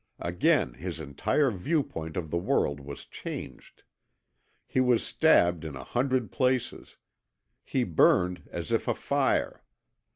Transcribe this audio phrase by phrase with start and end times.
[0.17, 3.83] Again his entire viewpoint of the world was changed.
[4.65, 6.97] He was stabbed in a hundred places.
[7.63, 9.63] He burned as if afire.